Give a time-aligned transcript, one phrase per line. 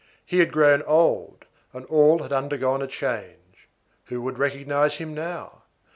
[0.25, 3.67] He had grown old, and all had undergone a change.
[4.05, 5.61] Who would recognize him now?